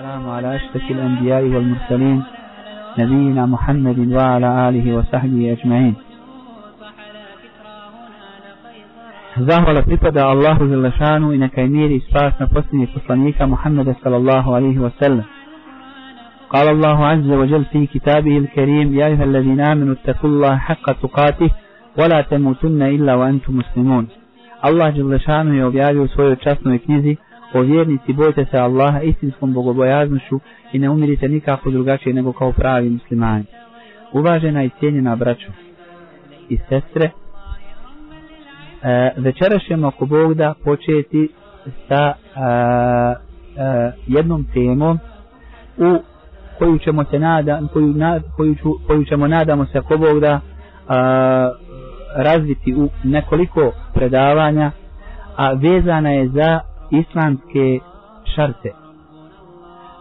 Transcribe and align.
السلام 0.00 0.28
على 0.28 0.56
أشرف 0.56 0.90
الأنبياء 0.90 1.42
والمرسلين 1.42 2.22
نبينا 2.98 3.46
محمد 3.46 3.98
وعلى 4.12 4.68
آله 4.68 4.96
وصحبه 4.96 5.52
أجمعين 5.52 5.94
Zahvala 9.36 9.82
pripada 9.84 10.24
Allahu 10.24 10.68
Želešanu 10.72 11.32
i 11.32 11.38
neka 11.38 11.60
je 11.60 11.68
mir 11.68 11.90
i 11.90 12.00
spas 12.00 12.32
na 12.40 12.46
posljednjeg 12.46 12.88
poslanika 12.94 13.46
Muhammeda 13.46 13.94
sallallahu 14.02 14.54
alaihi 14.54 14.78
wa 14.78 14.90
sallam. 15.00 15.24
قال 16.50 16.68
الله 16.68 17.06
عز 17.06 17.30
وجل 17.30 17.64
في 17.64 17.86
كتابه 17.86 18.38
الكريم 18.38 18.94
يا 18.94 19.06
أيها 19.06 19.24
الذين 19.24 19.60
آمنوا 19.60 19.94
اتقوا 19.94 20.30
الله 20.30 20.56
حق 20.56 20.92
تقاته 21.02 21.50
ولا 21.98 22.20
تموتن 22.20 22.82
إلا 22.82 23.14
وأنتم 23.14 23.52
مسلمون 23.56 24.06
Allah 24.62 24.94
Đelešanu 24.94 25.54
je 25.54 25.64
objavio 25.64 26.02
u 26.02 26.08
svojoj 26.08 26.36
časnoj 26.36 26.78
knjizi 26.78 27.16
o 27.54 27.60
vjernici 27.60 28.12
bojte 28.12 28.44
se 28.50 28.58
Allaha 28.58 29.00
istinskom 29.00 29.52
bogobojaznošću 29.52 30.40
i 30.72 30.78
ne 30.78 30.90
umirite 30.90 31.28
nikako 31.28 31.70
drugačije 31.70 32.14
nego 32.14 32.32
kao 32.32 32.52
pravi 32.52 32.90
muslimani. 32.90 33.44
Uvažena 34.12 34.64
i 34.64 34.70
cijenjena 34.78 35.16
braćo 35.16 35.52
i 36.48 36.58
sestre, 36.68 37.10
e, 38.82 39.10
večeras 39.16 39.62
ćemo 39.68 39.88
ako 39.88 40.06
Bog 40.06 40.34
da 40.34 40.54
početi 40.64 41.28
sa 41.88 42.12
e, 42.12 42.40
e, 43.56 43.92
jednom 44.06 44.46
temom 44.54 44.98
u 45.78 45.98
koju 46.58 46.78
ćemo 46.78 47.04
se 47.04 47.18
nada, 47.18 47.62
koju, 47.72 47.86
na, 47.86 48.20
koju, 48.36 48.54
ću, 48.54 48.74
koju 48.86 49.04
ćemo 49.04 49.26
nadamo 49.26 49.66
se 49.66 49.78
ako 49.78 49.98
Bog 49.98 50.20
da 50.20 50.40
a, 50.88 51.50
razviti 52.16 52.74
u 52.74 52.88
nekoliko 53.04 53.72
predavanja 53.94 54.70
a 55.36 55.52
vezana 55.52 56.10
je 56.10 56.28
za 56.28 56.60
islamske 56.92 57.78
šarte. 58.34 58.68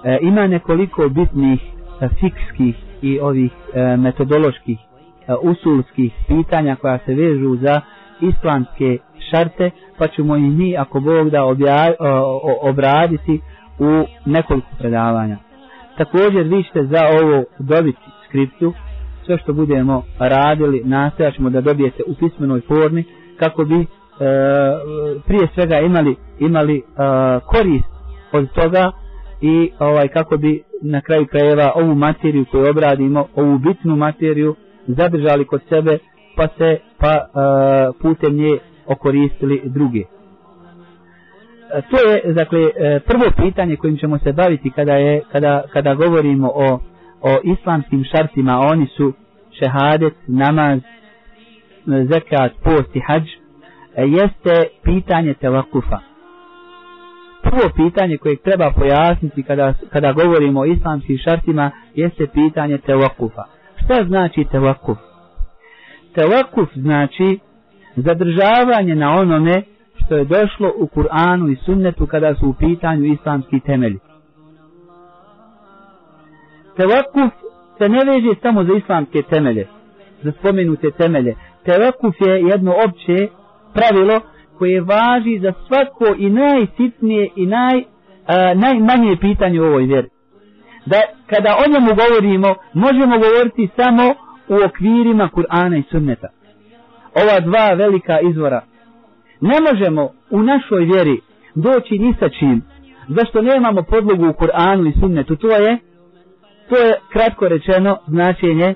E, 0.06 0.18
ima 0.22 0.48
nekoliko 0.48 1.10
bitnih 1.10 1.60
e, 2.02 2.08
fikskih 2.10 2.76
i 3.02 3.20
ovih 3.20 3.52
e, 3.74 3.98
metodoloških 3.98 4.80
e, 4.80 5.34
usulskih 5.42 6.14
pitanja 6.28 6.76
koja 6.76 6.98
se 6.98 7.14
vežu 7.14 7.56
za 7.56 7.82
islamske 8.22 8.98
šarte 9.32 9.70
pa 9.98 10.08
ćemo 10.08 10.36
i 10.36 10.42
mi 10.42 10.78
ako 10.78 11.00
Bog 11.00 11.30
da 11.30 11.46
obja, 11.46 11.94
o, 12.00 12.60
obraditi 12.62 13.40
u 13.80 14.06
nekoliko 14.26 14.68
predavanja. 14.80 15.38
Također 15.98 16.44
vi 16.44 16.64
ćete 16.64 16.84
za 16.84 17.02
ovo 17.22 17.44
dobiti 17.60 17.98
skriptu 18.28 18.74
sve 19.26 19.38
što 19.38 19.54
budemo 19.54 20.04
radili 20.20 20.82
nastojaćemo 20.86 21.50
da 21.50 21.62
dobijete 21.62 22.04
u 22.08 22.14
pismenoj 22.16 22.62
formi 22.62 23.04
kako 23.40 23.64
bi 23.66 23.86
E, 24.20 24.26
prije 25.28 25.48
svega 25.54 25.80
imali 25.80 26.16
imali 26.40 26.78
e, 26.78 26.82
korist 27.46 27.86
od 28.32 28.52
toga 28.52 28.92
i 29.42 29.72
ovaj 29.80 30.08
kako 30.08 30.38
bi 30.38 30.64
na 30.82 31.02
kraju 31.02 31.26
krajeva 31.26 31.72
ovu 31.76 31.96
materiju 31.96 32.46
koju 32.52 32.70
obradimo 32.70 33.28
ovu 33.36 33.58
bitnu 33.58 33.96
materiju 33.96 34.56
zadržali 34.88 35.46
kod 35.46 35.62
sebe 35.70 35.98
pa 36.36 36.48
se 36.58 36.78
pa 36.98 37.12
e, 37.12 37.22
putem 38.02 38.36
nje 38.36 38.58
okoristili 38.88 39.62
druge 39.66 40.04
to 41.90 41.98
je 42.10 42.34
dakle 42.34 42.60
e, 42.60 43.00
prvo 43.00 43.24
pitanje 43.38 43.76
kojim 43.76 43.98
ćemo 43.98 44.20
se 44.20 44.34
baviti 44.34 44.72
kada 44.72 44.94
je 44.94 45.22
kada 45.32 45.64
kada 45.74 45.94
govorimo 45.96 46.52
o 46.56 46.80
o 47.22 47.38
islamskim 47.44 48.04
šartima 48.04 48.60
oni 48.60 48.88
su 48.88 49.14
šehadet 49.60 50.14
namaz 50.28 50.80
e, 50.80 50.84
zekat 52.06 52.52
post 52.64 52.96
i 52.96 53.00
hadž 53.00 53.28
e, 53.28 53.39
E, 54.00 54.06
jeste 54.08 54.68
pitanje 54.84 55.34
tevakufa 55.34 56.00
prvo 57.44 57.70
pitanje 57.76 58.18
koje 58.18 58.36
treba 58.36 58.72
pojasniti 58.72 59.44
kada 59.44 59.74
kada 59.90 60.12
govorimo 60.14 60.60
o 60.60 60.66
islamskim 60.66 61.18
šartima 61.18 61.72
jeste 61.96 62.28
pitanje 62.34 62.78
tevakufa 62.78 63.44
šta 63.84 64.04
znači 64.08 64.46
tevakuf 64.52 64.98
tevakuf 66.16 66.70
znači 66.76 67.40
zadržavanje 67.96 68.96
na 68.96 69.16
onome 69.16 69.64
što 70.10 70.18
je 70.18 70.26
došlo 70.26 70.72
u 70.78 70.88
Kur'anu 70.88 71.52
i 71.52 71.56
sunnetu 71.56 72.08
kada 72.08 72.36
su 72.36 72.50
u 72.50 72.54
pitanju 72.54 73.06
islamski 73.06 73.60
temelji. 73.60 74.00
Tevakuf 76.78 77.34
se 77.78 77.90
ne 77.90 78.00
veže 78.06 78.40
samo 78.42 78.64
za 78.64 78.74
islamske 78.74 79.22
temelje, 79.22 79.68
za 80.24 80.32
spomenute 80.32 80.92
temelje. 80.92 81.36
Tevakuf 81.66 82.16
je 82.20 82.42
jedno 82.42 82.74
opće 82.88 83.28
pravilo 83.74 84.22
koje 84.58 84.82
važi 84.82 85.40
za 85.40 85.54
svako 85.68 86.16
i 86.18 86.30
najsitnije 86.30 87.30
i 87.36 87.46
naj, 87.46 87.84
a, 88.28 88.54
najmanje 88.54 89.18
pitanje 89.22 89.62
u 89.62 89.66
ovoj 89.66 89.84
vjeri. 89.84 90.10
Da 90.86 90.98
kada 91.28 91.56
o 91.66 91.72
njemu 91.72 91.90
govorimo, 91.96 92.56
možemo 92.74 93.16
govoriti 93.20 93.70
samo 93.76 94.14
u 94.48 94.56
okvirima 94.66 95.30
Kur'ana 95.34 95.78
i 95.80 95.84
sunneta. 95.92 96.28
Ova 97.16 97.40
dva 97.40 97.74
velika 97.74 98.20
izvora 98.20 98.62
ne 99.42 99.56
možemo 99.72 100.10
u 100.30 100.42
našoj 100.42 100.86
vjeri 100.86 101.22
doći 101.56 102.00
ni 102.00 102.14
sa 102.20 102.30
čim 102.30 102.62
zašto 103.08 103.42
nemamo 103.42 103.84
podlogu 103.84 104.24
u 104.30 104.34
Kur'anu 104.34 104.90
i 104.90 105.00
sunnetu 105.00 105.36
to 105.36 105.48
je 105.48 105.78
to 106.70 106.76
je 106.78 106.94
kratko 107.12 107.48
rečeno 107.48 107.98
značenje 108.08 108.76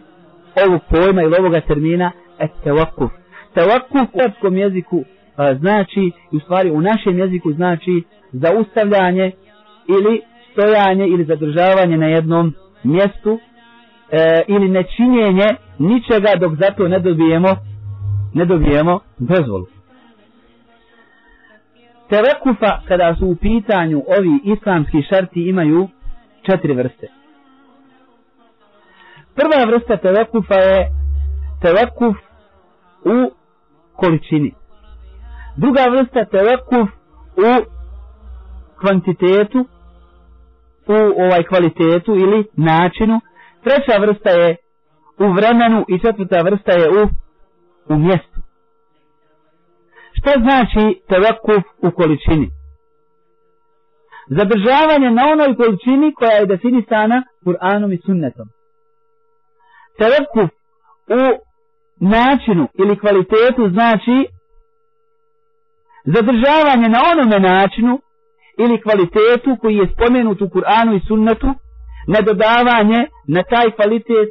ovog 0.67 0.81
pojma 0.89 1.21
ili 1.21 1.35
ovoga 1.39 1.61
termina 1.61 2.11
et 2.39 2.51
tevakuf 2.63 3.11
tevakuf 3.53 4.15
u 4.15 4.19
arabskom 4.19 4.57
jeziku 4.57 5.03
a, 5.37 5.55
znači 5.55 6.11
u 6.31 6.39
stvari 6.39 6.71
u 6.71 6.81
našem 6.81 7.19
jeziku 7.19 7.53
znači 7.53 8.03
zaustavljanje 8.31 9.31
ili 9.97 10.21
stojanje 10.51 11.07
ili 11.07 11.25
zadržavanje 11.25 11.97
na 11.97 12.07
jednom 12.07 12.53
mjestu 12.83 13.39
e, 14.11 14.41
ili 14.47 14.69
nečinjenje 14.69 15.47
ničega 15.79 16.31
dok 16.39 16.53
zato 16.55 16.87
ne 16.87 16.99
dobijemo 16.99 17.49
ne 18.33 18.45
dobijemo 18.45 18.99
dozvolu 19.17 19.65
Tevekufa 22.09 22.81
kada 22.87 23.15
su 23.19 23.27
u 23.27 23.35
pitanju 23.35 24.03
ovi 24.17 24.39
islamski 24.55 25.01
šarti 25.09 25.49
imaju 25.49 25.87
četiri 26.41 26.73
vrste. 26.73 27.07
Prva 29.35 29.65
vrsta 29.67 29.97
tevekufa 29.97 30.55
je 30.55 30.89
tevekuf 31.61 32.15
u 33.05 33.31
količini. 34.03 34.51
Druga 35.57 35.83
vrsta 35.91 36.25
tevekuf 36.25 36.89
u 37.47 37.51
kvantitetu, 38.79 39.59
u 40.87 41.21
ovaj 41.25 41.43
kvalitetu 41.43 42.11
ili 42.15 42.47
načinu. 42.53 43.19
Treća 43.63 44.01
vrsta 44.01 44.29
je 44.29 44.55
u 45.19 45.33
vremenu 45.33 45.85
i 45.87 45.99
četvrta 45.99 46.41
vrsta 46.41 46.71
je 46.71 46.89
u, 46.89 47.01
u 47.93 47.97
mjestu. 47.97 48.39
Šta 50.17 50.31
znači 50.45 51.01
tevakuf 51.09 51.63
u 51.81 51.91
količini? 51.91 52.49
Zadržavanje 54.27 55.11
na 55.11 55.21
onoj 55.33 55.55
količini 55.55 56.13
koja 56.13 56.31
je 56.31 56.45
definisana 56.45 57.23
Kur'anom 57.45 57.93
i 57.93 58.01
sunnetom. 58.05 58.47
Tevakuf 59.97 60.49
u 61.07 61.21
načinu 62.03 62.67
ili 62.73 62.99
kvalitetu 62.99 63.69
znači 63.69 64.25
zadržavanje 66.05 66.89
na 66.89 66.99
onome 67.11 67.39
načinu 67.39 67.99
ili 68.57 68.81
kvalitetu 68.81 69.57
koji 69.61 69.75
je 69.75 69.91
spomenut 69.93 70.41
u 70.41 70.49
Kur'anu 70.49 70.95
i 70.95 71.05
sunnetu, 71.07 71.47
ne 72.07 72.21
dodavanje 72.21 73.07
na 73.27 73.43
taj 73.43 73.71
kvalitet 73.71 74.29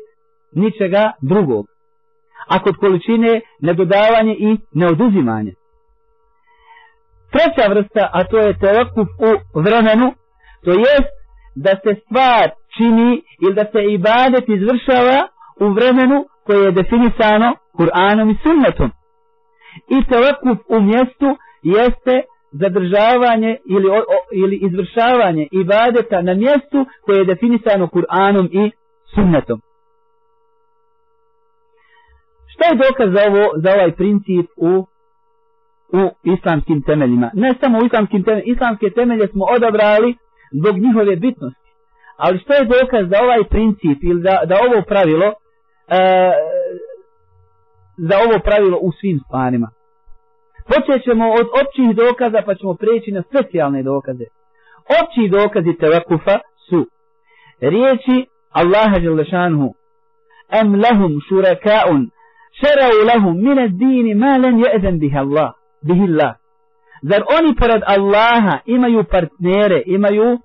ničega 0.53 1.12
drugog. 1.21 1.66
A 2.49 2.59
kod 2.62 2.77
količine 2.77 3.41
ne 3.60 3.75
dodavanje 3.75 4.34
i 4.39 4.56
neoduzimanje. 4.72 5.53
Treća 7.33 7.69
vrsta, 7.69 8.10
a 8.12 8.25
to 8.25 8.39
je 8.39 8.59
telekup 8.59 9.09
u 9.54 9.60
vremenu, 9.60 10.12
to 10.65 10.71
jest 10.71 11.12
da 11.54 11.71
se 11.71 12.00
stvar 12.04 12.50
čini 12.77 13.22
ili 13.42 13.54
da 13.54 13.65
se 13.72 13.84
ibadet 13.84 14.45
izvršava 14.48 15.28
u 15.60 15.68
vremenu 15.68 16.25
koje 16.47 16.65
je 16.65 16.72
definisano 16.72 17.57
Kur'anom 17.77 18.30
i 18.30 18.36
sunnetom. 18.42 18.91
I 19.89 20.04
telekup 20.04 20.59
u 20.69 20.80
mjestu 20.80 21.28
jeste 21.63 22.22
zadržavanje 22.53 23.57
ili, 23.71 23.89
o, 23.91 23.98
o, 23.98 24.19
ili 24.33 24.57
izvršavanje 24.57 25.48
ibadeta 25.53 26.22
na 26.22 26.34
mjestu 26.34 26.86
koje 27.03 27.19
je 27.19 27.24
definisano 27.24 27.86
Kur'anom 27.86 28.48
i 28.53 28.71
sunnetom. 29.15 29.60
Šta 32.53 32.65
je 32.69 32.80
dokaz 32.89 33.09
za, 33.13 33.21
ovo, 33.28 33.45
za 33.63 33.71
ovaj 33.75 33.92
princip 33.92 34.47
u 34.57 34.86
u 35.92 36.03
islamskim 36.34 36.83
temeljima. 36.83 37.30
Ne 37.34 37.54
samo 37.60 37.78
u 37.78 37.86
islamskim 37.86 38.25
temeljima, 38.25 38.53
islamske 38.54 38.91
temelje 38.91 39.27
smo 39.28 39.45
odabrali 39.57 40.16
zbog 40.53 40.75
njihove 40.78 41.16
bitnosti. 41.16 41.68
Ali 42.16 42.39
što 42.39 42.53
je 42.54 42.65
dokaz 42.65 43.09
da 43.09 43.22
ovaj 43.22 43.45
princip 43.45 43.98
ili 44.03 44.22
da, 44.22 44.34
da 44.48 44.54
ovo 44.66 44.83
pravilo 44.83 45.27
e, 45.27 45.33
za 47.97 48.15
ovo 48.24 48.39
pravilo 48.44 48.78
u 48.78 48.92
svim 48.92 49.21
stvarima. 49.27 49.68
Počet 50.71 51.04
ćemo 51.04 51.24
od 51.41 51.47
općih 51.62 51.97
dokaza 51.97 52.42
pa 52.47 52.54
ćemo 52.54 52.74
preći 52.74 53.12
na 53.12 53.22
specijalne 53.22 53.83
dokaze. 53.83 54.24
Opći 54.98 55.28
dokazi 55.28 55.72
tevakufa 55.80 56.39
su 56.68 56.86
riječi 57.60 58.27
Allaha 58.50 58.98
Đelešanhu 58.98 59.74
em 60.60 60.74
lahum 60.84 61.21
šurakaun 61.28 62.10
šerau 62.60 63.04
lahum 63.10 63.34
mine 63.44 63.68
dini 63.68 64.15
ma 64.15 64.36
len 64.36 64.59
je'zen 64.65 64.98
bihi 64.98 65.18
Allah 65.18 65.50
bihi 65.83 66.04
Allah 66.10 66.33
zar 67.03 67.22
oni 67.39 67.54
pored 67.60 67.83
Allaha 67.86 68.59
imaju 68.66 69.04
partnere 69.04 69.83
imaju 69.86 70.27
e, 70.33 70.39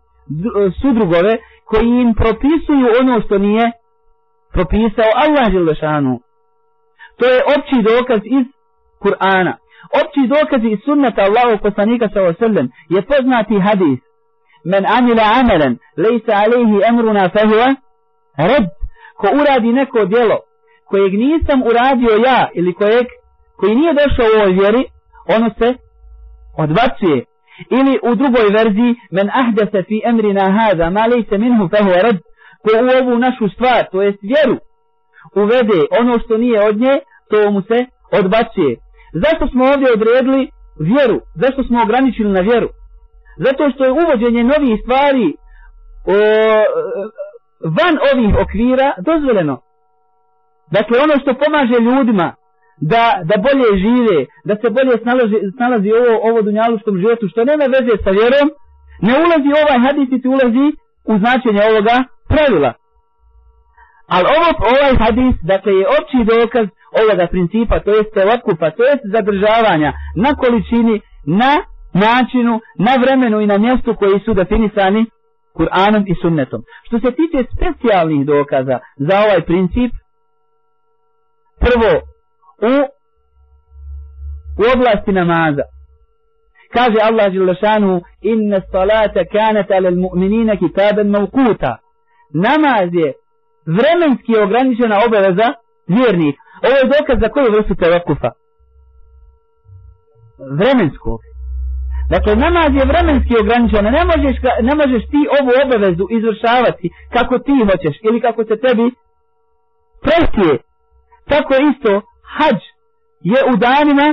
sudrugove 0.81 1.37
koji 1.65 1.87
im 2.01 2.13
propisuju 2.13 2.87
ono 3.01 3.21
što 3.21 3.37
nije 3.37 3.71
propisao 4.53 5.09
Allah 5.25 5.51
Đelešanhu 5.53 6.19
to 7.19 7.25
je 7.33 7.39
opći 7.55 7.77
dokaz 7.91 8.21
iz 8.23 8.45
Kur'ana. 9.03 9.53
Opći 9.99 10.21
dokaz 10.35 10.61
iz 10.63 10.79
sunnata 10.85 11.21
Allahu 11.21 11.63
poslanika 11.63 12.09
sallallahu 12.09 12.43
alejhi 12.45 12.69
je 12.89 13.01
poznati 13.01 13.59
hadis. 13.59 13.99
Men 14.65 14.83
amila 14.97 15.23
amalan 15.39 15.77
lejsa 15.97 16.33
alayhi 16.43 16.83
amruna 16.89 17.29
fehuva 17.29 17.69
red 18.37 18.65
ko 19.19 19.27
uradi 19.39 19.73
neko 19.73 20.05
djelo 20.05 20.37
kojeg 20.85 21.13
nisam 21.13 21.63
uradio 21.69 22.13
ja 22.27 22.49
ili 22.53 22.73
kojeg 22.73 23.07
koji 23.57 23.75
nije 23.75 23.93
došao 23.93 24.25
u 24.27 24.39
ovoj 24.39 24.53
vjeri 24.53 24.83
ono 25.35 25.49
se 25.59 25.73
odbacuje. 26.57 27.25
Ili 27.69 27.99
u 28.03 28.15
drugoj 28.15 28.47
verziji 28.57 28.95
men 29.11 29.29
ahdasa 29.29 29.83
fi 29.87 30.01
emrina 30.05 30.51
hada 30.57 30.89
ma 30.89 31.05
lejse 31.05 31.37
minhu 31.37 31.69
fehuva 31.69 32.01
red 32.01 32.17
ko 32.63 32.69
u 32.85 32.89
ovu 33.01 33.19
našu 33.19 33.49
stvar 33.49 33.85
to 33.91 34.01
jest 34.01 34.19
vjeru 34.21 34.57
uvede 35.35 35.79
ono 35.99 36.19
što 36.19 36.37
nije 36.37 36.67
od 36.67 36.77
nje 36.77 36.99
to 37.29 37.51
mu 37.51 37.61
se 37.61 37.85
odbacuje 38.11 38.75
Zašto 39.13 39.47
smo 39.47 39.63
ovdje 39.71 39.93
odredili 39.93 40.49
vjeru? 40.79 41.19
Zašto 41.35 41.63
smo 41.63 41.83
ograničili 41.85 42.31
na 42.31 42.41
vjeru? 42.49 42.69
Zato 43.45 43.63
što 43.71 43.81
je 43.85 43.91
uvođenje 43.91 44.43
novih 44.43 44.75
stvari 44.83 45.27
o, 46.15 46.17
van 47.77 47.95
ovih 48.11 48.31
okvira 48.43 48.87
dozvoljeno. 49.09 49.55
Dakle, 50.75 50.95
ono 51.05 51.15
što 51.21 51.39
pomaže 51.43 51.77
ljudima 51.87 52.27
da, 52.91 53.03
da 53.29 53.35
bolje 53.45 53.69
žive, 53.83 54.17
da 54.47 54.53
se 54.61 54.67
bolje 54.77 54.95
snalazi, 55.03 55.37
snalazi 55.57 55.89
ovo, 55.99 56.13
ovo 56.27 56.39
dunjaluškom 56.41 56.95
životu, 57.01 57.25
što 57.31 57.49
nema 57.49 57.65
veze 57.75 57.93
sa 58.03 58.11
vjerom, 58.19 58.47
ne 59.07 59.13
ulazi 59.23 59.49
ovaj 59.61 59.79
hadis 59.85 60.09
i 60.11 60.27
ulazi 60.35 60.67
u 61.11 61.13
značenje 61.21 61.61
ovoga 61.69 61.95
pravila. 62.31 62.71
Ali 64.15 64.25
ovo, 64.35 64.49
ovaj 64.71 64.93
hadis, 65.03 65.35
dakle, 65.41 65.71
je 65.73 65.85
opći 65.97 66.19
dokaz 66.33 66.67
ovoga 67.01 67.27
principa, 67.27 67.79
to 67.79 67.91
jest 67.91 68.13
otkupa, 68.35 68.71
to 68.71 68.83
jest 68.83 69.03
zadržavanja 69.15 69.93
na 70.15 70.31
količini, 70.41 71.01
na 71.25 71.51
načinu, 72.05 72.59
na 72.87 72.93
vremenu 73.01 73.41
i 73.41 73.47
na 73.47 73.57
mjestu 73.57 73.95
koji 73.95 74.19
su 74.19 74.33
definisani 74.33 75.05
Kur'anom 75.57 76.03
i 76.07 76.15
sunnetom. 76.21 76.61
Što 76.87 76.99
se 76.99 77.11
tiče 77.19 77.39
specijalnih 77.53 78.25
dokaza 78.25 78.79
za 78.95 79.15
ovaj 79.25 79.41
princip, 79.41 79.91
prvo, 81.59 81.91
u, 82.71 82.73
u 84.61 84.63
oblasti 84.75 85.11
namaza, 85.11 85.63
kaže 86.73 86.97
Allah 87.03 87.33
Đelešanu, 87.33 88.01
inna 88.21 88.61
salata 88.71 89.23
kanata 89.31 89.79
lel 89.79 89.95
mu'minina 89.95 90.55
kitaben 90.59 91.09
mavkuta. 91.09 91.77
Namaz 92.33 92.89
je 92.93 93.13
vremenski 93.75 94.33
ograničena 94.45 94.97
obaveza 95.07 95.47
vjernika. 95.95 96.41
Ovo 96.65 96.75
je 96.79 96.91
dokaz 96.95 97.17
za 97.23 97.29
koju 97.33 97.51
vrstu 97.55 97.73
tevakufa? 97.81 98.29
Vremenskog. 100.59 101.19
Dakle, 102.13 102.35
namaz 102.35 102.69
je 102.79 102.89
vremenski 102.91 103.33
ograničen. 103.43 103.83
Ne 103.97 104.03
možeš, 104.11 104.35
ne 104.69 104.73
možeš 104.81 105.03
ti 105.11 105.21
ovu 105.37 105.51
obavezu 105.63 106.05
izvršavati 106.17 106.87
kako 107.15 107.39
ti 107.45 107.55
hoćeš 107.69 107.95
ili 108.07 108.21
kako 108.21 108.41
se 108.49 108.55
tebi 108.65 108.87
prestije. 110.05 110.53
Tako 111.31 111.53
isto, 111.71 111.91
hađ 112.35 112.59
je 113.31 113.39
u 113.51 113.53
danima 113.65 114.07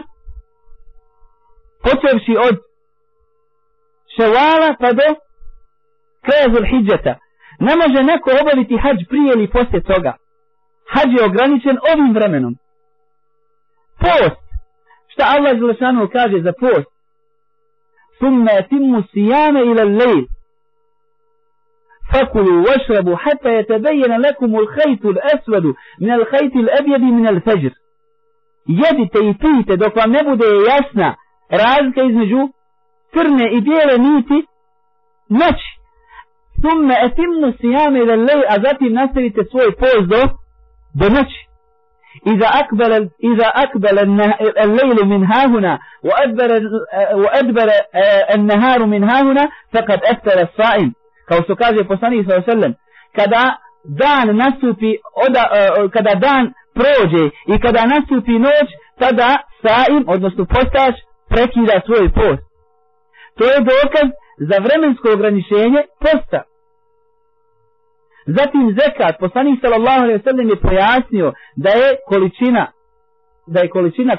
počevši 1.85 2.35
od 2.49 2.57
ševala 4.15 4.69
pa 4.81 4.89
do 4.99 5.09
kraja 6.25 6.47
zulhidžeta. 6.55 7.15
Ne 7.61 7.73
može 7.77 8.03
neko 8.03 8.31
obaviti 8.43 8.77
hađ 8.77 8.99
prije 9.09 9.33
ili 9.35 9.51
poslije 9.51 9.83
toga 9.83 10.13
hađ 10.93 11.11
je 11.19 11.25
ograničen 11.25 11.77
ovim 11.93 12.15
vremenom. 12.15 12.55
Post. 14.01 14.45
Šta 15.13 15.25
Allah 15.35 15.59
Želešanu 15.59 16.09
kaže 16.13 16.41
za 16.43 16.53
post? 16.61 16.91
Summa 18.19 18.63
timu 18.69 19.03
sijame 19.13 19.61
ila 19.61 19.85
lejl. 19.85 20.23
Fakulu 22.13 22.65
vašrabu 22.69 23.15
hatta 23.23 23.49
je 23.49 23.67
tebejena 23.67 24.17
lekum 24.17 24.55
ul 24.55 24.67
hajtu 24.75 25.09
l'esvadu 25.17 25.71
min 25.99 26.11
al 26.11 26.25
hajti 26.31 26.59
l'ebjedi 26.69 27.11
min 27.19 27.27
al. 27.27 27.39
Jedite 28.67 29.19
i 29.29 29.35
pijte 29.43 29.77
dok 29.77 29.97
vam 29.97 30.11
ne 30.11 30.25
bude 30.25 30.47
jasna 30.71 31.15
razlika 31.51 32.03
između 32.03 32.49
crne 33.13 33.47
i 33.57 33.61
bijele 33.61 33.99
niti 33.99 34.47
noći 35.29 35.71
Summa 36.64 36.96
etimu 37.06 37.54
sijame 37.62 38.00
ila 38.00 38.16
lejl, 38.16 38.44
a 38.50 38.56
zatim 38.66 38.94
nastavite 38.94 39.42
svoj 39.52 39.72
post 39.82 40.06
do 40.14 40.22
بنش 40.96 41.32
إذا 42.28 42.48
أقبل 42.48 43.10
إذا 43.24 43.48
أقبل 43.48 44.00
الليل 44.60 45.06
من 45.06 45.26
ها 45.26 45.46
هنا 45.46 45.80
وأدبر 46.04 46.62
وأدبر 47.14 47.68
النهار 48.36 48.86
من 48.86 49.10
ها 49.10 49.22
هنا 49.22 49.50
فقد 49.74 50.00
أثر 50.04 50.42
الصائم 50.42 50.94
kao 51.30 51.44
što 51.44 51.56
kaže 51.56 51.84
poslanik 51.84 52.26
sallallahu 52.26 52.52
alejhi 52.52 52.60
ve 52.60 52.62
sellem 52.62 52.74
kada 53.16 53.58
dan 53.84 54.38
nastupi 54.38 54.92
oda, 55.26 55.44
uh, 55.52 55.92
kada 55.92 56.16
dan 56.16 56.54
prođe 56.78 57.26
i 57.54 57.60
kada 57.60 57.86
nastupi 57.86 58.32
noć 58.32 58.70
tada 59.00 59.38
saim 59.64 60.04
odnosno 60.08 60.46
postač 60.46 60.96
prekida 61.30 61.82
svoj 61.86 62.10
post 62.20 62.44
to 63.38 63.44
je 63.52 63.58
dokaz 63.60 64.08
za 64.50 64.58
vremensko 64.66 65.08
ograničenje 65.14 65.82
posta 66.04 66.42
Zatim 68.27 68.77
zekat, 68.81 69.15
poslanik 69.21 69.61
sallallahu 69.61 70.03
alejhi 70.03 70.19
ve 70.19 70.31
sellem 70.31 70.49
je 70.49 70.61
pojasnio 70.61 71.33
da 71.57 71.71
je 71.71 71.97
količina 72.07 72.67
da 73.47 73.61
je 73.61 73.69
količina 73.69 74.13
e, 74.13 74.19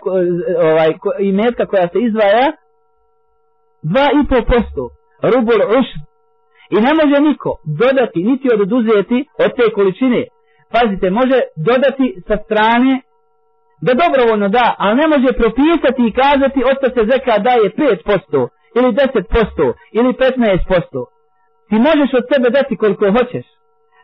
ovaj 0.72 0.92
imetka 1.20 1.66
koja 1.66 1.88
se 1.88 2.00
izdvaja 2.00 2.52
2,5% 3.84 4.90
rubul 5.34 5.62
ushr 5.80 6.00
i 6.70 6.76
ne 6.86 6.92
može 7.00 7.22
niko 7.30 7.50
dodati 7.82 8.24
niti 8.24 8.48
oduzeti 8.54 9.26
od 9.44 9.52
te 9.58 9.72
količine. 9.74 10.24
Pazite 10.72 11.10
može 11.10 11.40
dodati 11.68 12.06
sa 12.28 12.36
strane 12.46 13.02
da 13.86 13.92
dobrovoljno 14.04 14.48
da 14.50 14.76
ali 14.78 14.96
ne 14.96 15.08
može 15.08 15.30
propisati 15.42 16.02
i 16.08 16.16
kazati 16.22 16.60
osta 16.72 16.88
se 16.96 17.02
zekat 17.12 17.40
daje 17.48 17.66
5% 17.70 18.48
ili 18.78 18.90
10% 18.94 19.74
ili 19.92 20.10
15% 20.14 21.06
ti 21.70 21.76
možeš 21.88 22.10
od 22.20 22.26
sebe 22.32 22.50
dati 22.50 22.78
koliko 22.78 23.06
hoćeš 23.12 23.46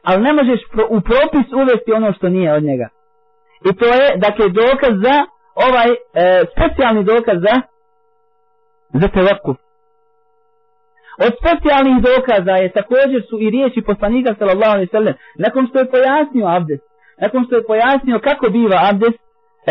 ali 0.04 0.22
ne 0.22 0.34
možeš 0.34 0.60
u 0.90 1.02
propis 1.02 1.54
uvesti 1.54 1.92
ono 1.94 2.14
što 2.14 2.30
nije 2.30 2.54
od 2.54 2.64
njega. 2.64 2.88
I 3.70 3.76
to 3.76 3.86
je, 3.86 4.18
dakle, 4.18 4.46
dokaz 4.50 4.94
za 5.06 5.18
ovaj 5.56 5.90
e, 5.92 5.96
specijalni 6.54 7.04
dokaz 7.04 7.38
za 7.42 7.62
za 8.94 9.08
telakuf. 9.08 9.58
Od 11.26 11.32
specijalnih 11.42 11.98
dokaza 12.10 12.52
je 12.52 12.72
također 12.72 13.22
su 13.30 13.36
i 13.40 13.50
riječi 13.50 13.82
poslanika 13.82 14.36
sallallahu 14.40 14.74
alaihi 14.74 14.92
sallam 14.92 15.14
nakon 15.36 15.68
što 15.68 15.80
je 15.80 15.92
pojasnio 15.92 16.48
abdest, 16.48 16.84
nakon 17.22 17.46
što 17.46 17.56
je 17.56 17.68
pojasnio 17.72 18.20
kako 18.20 18.50
biva 18.50 18.78
abdest, 18.90 19.20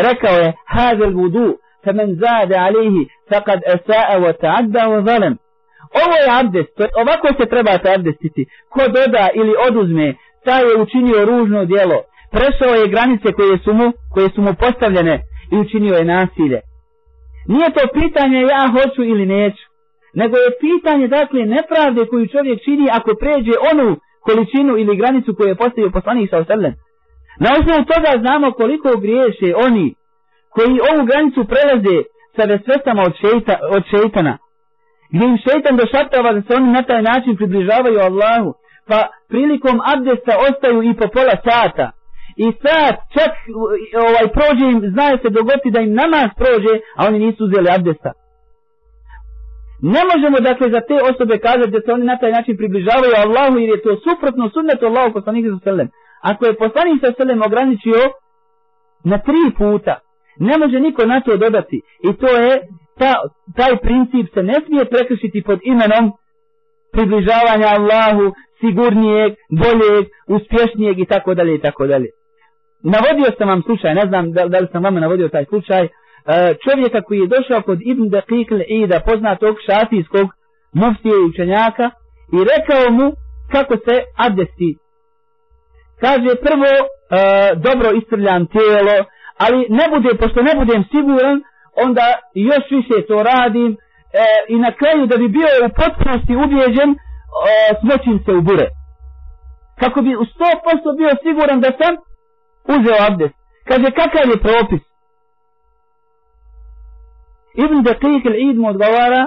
rekao 0.07 0.35
je 0.43 0.53
hazel 0.65 1.13
vudu 1.13 1.57
femen 1.83 2.09
zade 2.23 2.55
alihi 2.67 3.03
faqad 3.29 3.59
esa'a 3.75 4.15
wa 4.25 4.33
ta'adda 4.43 4.83
wa 4.93 4.99
zalem. 5.07 5.37
Ovo 6.03 6.15
je 6.21 6.33
abdest, 6.39 6.71
to 6.77 6.83
ovako 7.03 7.27
se 7.37 7.45
trebate 7.53 7.87
abdestiti. 7.95 8.45
Ko 8.73 8.81
doda 8.97 9.23
ili 9.33 9.53
oduzme, 9.67 10.07
taj 10.45 10.61
je 10.69 10.81
učinio 10.83 11.25
ružno 11.25 11.65
djelo. 11.65 11.99
Prešao 12.35 12.73
je 12.75 12.91
granice 12.93 13.27
koje 13.37 13.57
su 13.63 13.73
mu, 13.73 13.87
koje 14.13 14.29
su 14.35 14.41
mu 14.41 14.53
postavljene 14.63 15.15
i 15.51 15.55
učinio 15.57 15.95
je 15.95 16.05
nasilje. 16.05 16.59
Nije 17.47 17.67
to 17.75 17.83
pitanje 17.99 18.39
ja 18.41 18.63
hoću 18.75 19.03
ili 19.03 19.25
neću, 19.25 19.63
nego 20.13 20.35
je 20.37 20.57
pitanje 20.65 21.07
dakle 21.07 21.41
nepravde 21.45 22.01
koju 22.05 22.27
čovjek 22.27 22.63
čini 22.65 22.87
ako 22.91 23.11
pređe 23.21 23.55
onu 23.71 23.97
količinu 24.25 24.77
ili 24.77 24.97
granicu 24.97 25.35
koju 25.35 25.47
je 25.47 25.61
postavio 25.63 25.95
poslanik 25.97 26.29
sa 26.29 26.37
osallam. 26.37 26.73
Na 27.43 27.49
osnovu 27.57 27.81
toga 27.91 28.11
znamo 28.23 28.51
koliko 28.51 28.89
griješe 29.03 29.49
oni 29.67 29.95
koji 30.55 30.85
ovu 30.91 31.05
granicu 31.05 31.41
prelaze 31.51 31.97
sa 32.35 32.43
vesvestama 32.51 33.01
od, 33.07 33.13
šeita, 33.21 33.55
od 33.75 33.83
šeitana 33.91 34.37
gdje 35.11 35.25
im 35.25 35.37
šeitan 35.45 35.75
došaptava 35.77 36.33
da 36.33 36.41
se 36.41 36.51
oni 36.59 36.71
na 36.71 36.83
taj 36.83 37.01
način 37.01 37.35
približavaju 37.35 37.99
Allahu, 37.99 38.49
pa 38.89 38.99
prilikom 39.29 39.77
abdesta 39.93 40.33
ostaju 40.47 40.83
i 40.83 40.93
po 40.99 41.07
pola 41.15 41.35
sata. 41.47 41.87
I 42.45 42.47
sad 42.63 42.93
čak 43.15 43.31
ovaj 44.07 44.27
prođe 44.35 44.65
im, 44.71 44.79
znaju 44.95 45.15
se 45.21 45.29
dogoti 45.29 45.73
da 45.75 45.79
im 45.81 45.93
namaz 45.93 46.29
prođe, 46.41 46.73
a 46.97 46.99
oni 47.07 47.19
nisu 47.25 47.43
uzeli 47.43 47.69
abdesta. 47.77 48.11
Ne 49.95 50.01
možemo 50.11 50.37
dakle 50.49 50.67
za 50.75 50.81
te 50.89 50.97
osobe 51.11 51.35
kazati 51.37 51.71
da 51.75 51.81
se 51.81 51.91
oni 51.91 52.05
na 52.05 52.17
taj 52.17 52.31
način 52.31 52.57
približavaju 52.57 53.13
Allahu 53.23 53.57
jer 53.57 53.69
je 53.69 53.81
to 53.81 53.91
suprotno 54.05 54.49
sunnetu 54.49 54.85
Allahu 54.85 55.13
poslanika 55.13 55.49
sa 55.49 55.59
selem. 55.63 55.87
Ako 56.21 56.45
je 56.45 56.59
poslanik 56.63 56.97
sa 57.03 57.11
selem 57.17 57.39
ograničio 57.47 58.01
na 59.03 59.17
tri 59.17 59.43
puta, 59.57 59.95
ne 60.39 60.57
može 60.57 60.79
niko 60.79 61.05
na 61.05 61.21
to 61.21 61.37
dodati. 61.37 61.81
I 62.09 62.09
to 62.21 62.27
je, 62.27 62.51
ta, 62.99 63.13
taj 63.57 63.77
princip 63.85 64.33
se 64.33 64.43
ne 64.43 64.57
smije 64.65 64.85
prekršiti 64.85 65.43
pod 65.43 65.59
imenom 65.63 66.11
približavanja 66.91 67.67
Allahu, 67.77 68.25
sigurnijeg, 68.59 69.31
boljeg, 69.61 70.03
uspješnijeg 70.35 70.99
i 70.99 71.05
tako 71.05 71.33
dalje 71.33 71.55
i 71.55 71.61
tako 71.61 71.87
dalje. 71.87 72.09
Navodio 72.83 73.29
sam 73.37 73.47
vam 73.47 73.61
slučaj, 73.61 73.95
ne 73.95 74.05
znam 74.09 74.31
da, 74.31 74.47
da 74.47 74.59
li 74.59 74.67
sam 74.71 74.83
vama 74.83 74.99
navodio 74.99 75.27
taj 75.27 75.45
slučaj, 75.45 75.83
e, 75.83 75.89
čovjeka 76.63 77.01
koji 77.01 77.19
je 77.19 77.33
došao 77.35 77.61
kod 77.61 77.79
Ibn 77.81 78.03
Daqiq 78.15 78.47
al-Ida, 78.57 78.99
poznatog 79.05 79.55
šafijskog 79.65 80.27
muftije 80.73 81.15
i 81.17 81.27
učenjaka, 81.29 81.87
i 82.35 82.37
rekao 82.51 82.91
mu 82.97 83.11
kako 83.51 83.73
se 83.85 83.95
abdesti. 84.25 84.71
Kaže 86.03 86.31
prvo, 86.45 86.71
e, 86.79 86.85
dobro 87.65 87.87
istrljam 88.01 88.47
tijelo, 88.55 88.95
ali 89.43 89.59
ne 89.69 89.85
bude, 89.93 90.09
pošto 90.21 90.39
ne 90.41 90.53
budem 90.59 90.83
siguran, 90.91 91.37
onda 91.75 92.05
još 92.33 92.65
više 92.71 93.07
to 93.07 93.23
radim 93.23 93.71
e, 93.71 93.77
i 94.53 94.55
na 94.65 94.71
kraju 94.79 95.05
da 95.05 95.17
bi 95.17 95.27
bio 95.27 95.49
u 95.65 95.69
potpunosti 95.81 96.33
ubijeđen, 96.43 96.89
e, 96.91 96.97
smoćim 97.81 98.17
se 98.25 98.31
u 98.31 98.41
bure. 98.41 98.67
Kako 99.79 100.01
bi 100.01 100.15
u 100.15 100.25
100% 100.25 100.97
bio 100.97 101.11
siguran 101.23 101.59
da 101.61 101.71
sam 101.79 101.93
uzeo 102.75 102.97
abdest. 103.07 103.35
Kaže, 103.67 103.87
kakav 104.01 104.25
je 104.31 104.43
propis? 104.47 104.83
Ibn 107.63 107.77
Daqiq 107.89 108.23
al-Id 108.31 108.57
mu 108.57 108.67
odgovara, 108.69 109.23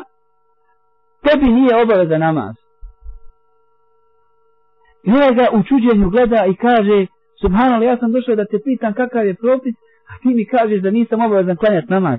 tebi 1.24 1.46
nije 1.52 1.82
obaveza 1.82 2.18
namaz. 2.18 2.54
I 5.02 5.10
ona 5.10 5.30
ga 5.30 5.46
u 5.52 5.62
čuđenju 5.62 6.10
gleda 6.10 6.46
i 6.46 6.54
kaže, 6.56 7.06
subhanallah, 7.40 7.88
ja 7.88 7.96
sam 7.96 8.12
došao 8.12 8.36
da 8.36 8.44
te 8.44 8.58
pitan 8.64 8.94
kakav 8.94 9.26
je 9.26 9.34
propis, 9.34 9.74
a 10.10 10.12
ti 10.22 10.28
mi 10.28 10.46
kažeš 10.46 10.82
da 10.82 10.90
nisam 10.90 11.20
obavezan 11.20 11.56
klanjati 11.56 11.90
namaz. 11.90 12.18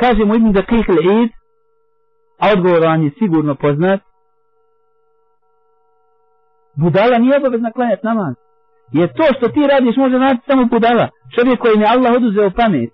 Kaže 0.00 0.24
mu 0.24 0.34
Ibn 0.34 0.52
Daqiq 0.52 0.86
il-Id, 0.88 1.30
a 2.38 2.52
odgovor 2.52 2.82
vam 2.82 3.02
je 3.02 3.10
sigurno 3.18 3.54
poznat, 3.54 4.00
budala 6.76 7.18
nije 7.18 7.36
obavezna 7.36 7.72
klanjati 7.72 8.06
namaz. 8.06 8.34
Jer 8.92 9.08
to 9.12 9.24
što 9.36 9.48
ti 9.48 9.60
radiš 9.72 9.96
može 9.96 10.18
raditi 10.18 10.46
samo 10.46 10.64
budala. 10.64 11.08
Čovjek 11.34 11.60
koji 11.60 11.76
ne 11.76 11.86
Allah 11.88 12.12
oduzeo 12.16 12.50
pamet 12.50 12.90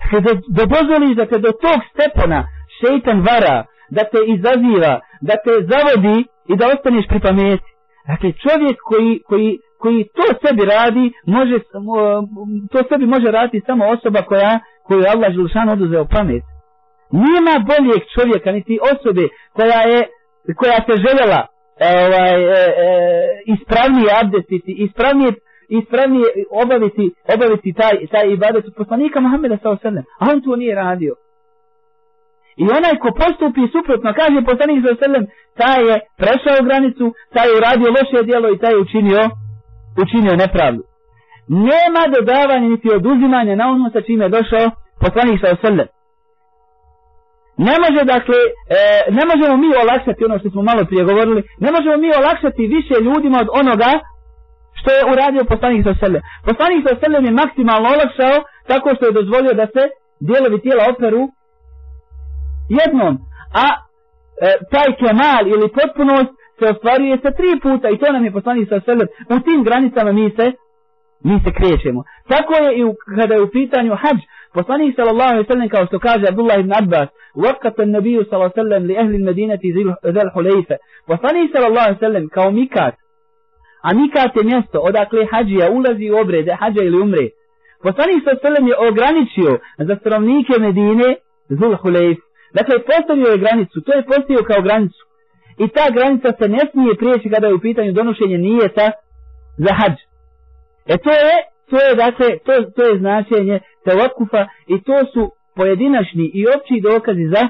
Kada 0.10 0.32
da 0.56 0.62
dozvoliš 0.74 1.16
da 1.16 1.26
te 1.26 1.38
do 1.38 1.52
tog 1.64 1.78
stepena 1.92 2.40
šeitan 2.78 3.18
vara, 3.28 3.64
da 3.90 4.02
te 4.12 4.20
izaziva, 4.34 5.00
da 5.20 5.34
te 5.44 5.54
zavodi 5.70 6.18
i 6.50 6.56
da 6.56 6.64
ostaneš 6.74 7.04
pri 7.08 7.20
pameti. 7.20 7.70
Dakle, 8.10 8.32
čovjek 8.44 8.76
koji, 8.84 9.22
koji, 9.28 9.58
koji 9.78 10.08
to 10.16 10.26
sebi 10.42 10.62
radi, 10.74 11.12
može, 11.26 11.58
to 12.72 12.78
sebi 12.88 13.06
može 13.06 13.28
raditi 13.30 13.66
samo 13.66 13.84
osoba 13.94 14.22
koja, 14.22 14.60
koju 14.90 15.00
je 15.02 15.12
Allah 15.14 15.30
Želšan 15.36 15.68
oduzeo 15.68 16.04
pamet. 16.14 16.44
Nima 17.24 17.54
boljeg 17.70 18.02
čovjeka, 18.14 18.52
niti 18.52 18.74
osobe 18.92 19.24
koja 19.56 19.80
je, 19.92 20.00
koja 20.60 20.78
se 20.86 20.94
željela 21.04 21.40
e, 21.46 21.88
ovaj, 22.06 22.38
e, 22.42 22.62
e, 22.84 22.88
ispravnije 23.54 24.08
abdestiti, 24.22 24.72
ispravnije 24.86 25.32
ispravnije 25.78 26.26
obaviti, 26.62 27.04
obaviti 27.34 27.72
taj, 27.80 27.94
taj 28.12 28.26
ibadet 28.32 28.64
od 28.66 28.74
poslanika 28.76 29.20
Muhammeda 29.20 29.56
sa 29.62 29.70
osallam. 29.70 30.04
A 30.20 30.22
on 30.32 30.42
to 30.42 30.56
nije 30.56 30.74
radio. 30.74 31.12
I 32.62 32.64
onaj 32.78 32.94
ko 33.02 33.08
postupi 33.22 33.72
suprotno, 33.74 34.08
kaže 34.20 34.48
poslanik 34.50 34.78
sa 34.84 34.92
osallam, 34.96 35.24
taj 35.60 35.80
je 35.88 35.94
prešao 36.22 36.66
granicu, 36.68 37.06
taj 37.34 37.46
je 37.48 37.56
uradio 37.58 37.94
loše 37.96 38.18
djelo 38.28 38.48
i 38.50 38.58
taj 38.62 38.72
je 38.72 38.82
učinio, 38.86 39.22
učinio 40.02 40.34
nepravdu. 40.44 40.82
Nema 41.68 42.02
dodavanja 42.16 42.68
niti 42.68 42.88
oduzimanja 42.98 43.54
na 43.56 43.64
ono 43.74 43.90
sa 43.94 44.00
čime 44.06 44.24
je 44.24 44.34
došao 44.38 44.66
poslanik 45.04 45.38
sa 45.42 45.48
osallam. 45.56 45.88
Ne 47.66 47.74
može 47.84 48.00
dakle, 48.14 48.40
e, 48.78 48.80
ne 49.18 49.22
možemo 49.30 49.54
mi 49.62 49.68
olakšati 49.82 50.24
ono 50.28 50.36
što 50.38 50.48
smo 50.50 50.62
malo 50.70 50.82
prije 50.88 51.04
govorili, 51.10 51.40
ne 51.64 51.70
možemo 51.74 51.96
mi 52.04 52.08
olakšati 52.20 52.72
više 52.76 52.94
ljudima 53.06 53.38
od 53.44 53.48
onoga 53.60 53.92
što 54.78 54.88
je 54.96 55.08
uradio 55.12 55.50
poslanik 55.52 55.82
sa 55.88 55.94
sebe. 56.02 56.18
Poslanik 56.48 56.82
sa 56.88 56.94
sebe 57.00 57.16
je 57.26 57.38
maksimalno 57.42 57.86
olakšao 57.96 58.36
tako 58.70 58.88
što 58.96 59.04
je 59.06 59.16
dozvolio 59.18 59.52
da 59.60 59.66
se 59.74 59.82
dijelovi 60.28 60.62
tijela 60.64 60.84
operu 60.92 61.22
jednom. 62.80 63.14
A 63.62 63.66
e, 63.74 63.78
taj 64.72 64.88
kemal 65.00 65.42
ili 65.54 65.66
potpunost 65.78 66.32
se 66.58 66.64
ostvaruje 66.72 67.14
sa 67.24 67.30
tri 67.38 67.50
puta 67.64 67.86
i 67.90 67.98
to 68.00 68.06
nam 68.14 68.24
je 68.24 68.36
poslanik 68.38 68.68
sa 68.72 68.78
sebe. 68.86 69.04
U 69.34 69.36
tim 69.46 69.60
granicama 69.68 70.12
mi 70.12 70.26
se 70.38 70.46
mi 71.24 71.40
se 71.44 71.50
krećemo. 71.58 72.00
Tako 72.28 72.52
je 72.54 72.78
i 72.78 72.84
u, 72.84 72.94
kada 73.16 73.34
je 73.34 73.42
u 73.42 73.50
pitanju 73.50 73.94
hađ. 74.02 74.20
Poslanik 74.54 74.96
sallallahu 74.96 75.30
alejhi 75.30 75.46
ve 75.46 75.52
sellem 75.52 75.68
kao 75.68 75.86
što 75.86 75.98
kaže 75.98 76.24
Abdullah 76.28 76.58
ibn 76.60 76.72
Abbas, 76.82 77.08
"Waqata 77.44 77.82
an-nabiy 77.86 78.18
sallallahu 78.24 78.52
alejhi 78.52 78.60
ve 78.60 78.62
sellem 78.62 78.82
li 78.88 78.98
ahli 79.02 79.16
al-Madinati 79.20 79.72
zil 79.76 79.88
Hulayfa." 80.34 80.76
Poslanik 81.06 81.46
sallallahu 81.52 81.86
alejhi 81.86 82.00
ve 82.00 82.06
sellem 82.06 82.28
kao 82.28 82.50
mikat 82.50 82.94
A 83.82 83.94
mikat 83.94 84.36
je 84.36 84.42
mjesto 84.44 84.78
odakle 84.88 85.26
hađija 85.30 85.70
ulazi 85.70 86.10
u 86.10 86.16
obrede 86.22 86.52
hađa 86.60 86.82
ili 86.84 87.00
umre. 87.00 87.26
Poslanik 87.82 88.20
sa 88.24 88.34
selem 88.42 88.64
je 88.68 88.76
ograničio 88.88 89.52
za 89.78 89.94
stanovnike 90.00 90.54
Medine 90.60 91.08
Zul 91.48 91.74
Hulejf. 91.82 92.18
Dakle, 92.58 92.74
postavio 92.90 93.28
je 93.30 93.42
granicu, 93.44 93.80
to 93.80 93.90
je 93.96 94.06
postavio 94.10 94.42
kao 94.50 94.62
granicu. 94.62 95.02
I 95.62 95.68
ta 95.68 95.86
granica 95.96 96.28
se 96.38 96.48
ne 96.48 96.62
smije 96.70 96.92
prijeći 97.00 97.30
kada 97.30 97.46
je 97.46 97.54
u 97.54 97.60
pitanju 97.60 97.92
donošenje 97.92 98.38
nijeta 98.38 98.86
za 99.64 99.72
hađ. 99.78 99.96
E 100.86 100.96
to 100.98 101.10
je, 101.10 101.32
to 101.70 101.76
je, 101.84 101.94
dakle, 101.94 102.38
to, 102.38 102.70
to 102.76 102.82
je 102.82 102.98
značenje 102.98 103.60
tevakufa 103.84 104.46
i 104.66 104.82
to 104.82 104.96
su 105.12 105.32
pojedinačni 105.56 106.30
i 106.34 106.46
opći 106.56 106.80
dokazi 106.80 107.24
za, 107.34 107.42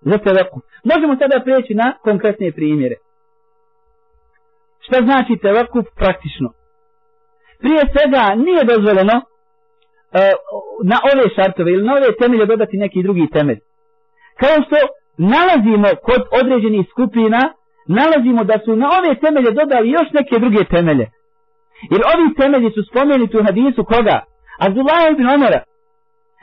za 0.00 0.18
tevakuf. 0.18 0.62
Možemo 0.84 1.16
sada 1.16 1.40
prijeći 1.44 1.74
na 1.74 1.92
konkretne 2.02 2.52
primjere. 2.52 2.96
Šta 4.80 4.98
znači 5.06 5.32
tevakuf 5.42 5.86
praktično? 5.96 6.48
Prije 7.58 7.82
svega 7.92 8.24
nije 8.44 8.62
dozvoljeno 8.72 9.16
e, 9.20 9.24
na 10.90 10.96
ove 11.12 11.24
šartove 11.34 11.72
ili 11.72 11.86
na 11.86 11.92
ove 11.92 12.16
temelje 12.20 12.46
dodati 12.46 12.76
neki 12.76 13.02
drugi 13.02 13.26
temelj. 13.32 13.58
Kao 14.40 14.56
što 14.66 14.76
nalazimo 15.34 15.88
kod 16.02 16.22
određenih 16.40 16.86
skupina, 16.90 17.40
nalazimo 17.98 18.44
da 18.44 18.56
su 18.64 18.76
na 18.76 18.88
ove 18.98 19.20
temelje 19.20 19.50
dodali 19.50 19.90
još 19.90 20.08
neke 20.18 20.38
druge 20.38 20.64
temelje. 20.64 21.06
Jer 21.90 22.00
ovi 22.14 22.34
temelji 22.34 22.70
su 22.70 22.82
spomenuti 22.82 23.36
u 23.36 23.44
hadisu 23.44 23.84
koga? 23.84 24.20
Abdullah 24.58 25.12
ibn 25.12 25.26
Omara. 25.28 25.62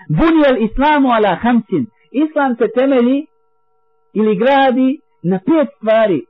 Bunijel 0.10 0.63
islamu 0.63 1.10
ala 1.13 1.36
hamsin. 1.36 1.86
Islam 2.12 2.56
se 2.56 2.68
temelji 2.75 3.28
ili 4.13 4.36
gradi 4.36 5.00
na 5.24 5.40
pet 5.40 5.68
stvari. 5.78 6.22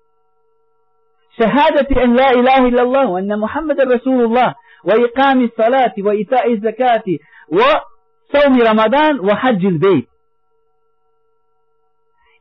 شهادة 1.39 2.03
أن 2.03 2.15
لا 2.15 2.31
إله 2.31 2.67
إلا 2.67 2.81
الله 2.81 3.09
وأن 3.09 3.39
محمد 3.39 3.81
رسول 3.81 4.25
الله 4.25 4.55
وإقام 4.83 5.43
الصلاة 5.43 5.93
وإيتاء 5.99 6.53
الزكاة 6.53 7.03
وصوم 7.49 8.61
رمضان 8.61 9.19
وحج 9.19 9.65
البيت 9.65 10.07